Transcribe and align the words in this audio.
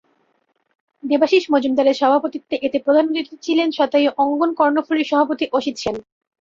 দেবাশীষ 1.03 1.43
মজুমদারের 1.53 1.99
সভাপতিত্বে 2.01 2.55
এতে 2.61 2.77
প্রধান 2.85 3.05
অতিথি 3.11 3.35
ছিলেন 3.45 3.67
শতায়ু 3.77 4.09
অঙ্গন 4.23 4.51
কর্ণফুলীর 4.59 5.09
সভাপতি 5.11 5.45
অসিত 5.57 5.75
সেন। 5.77 5.95